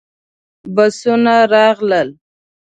[0.75, 2.09] بسونه راغلل.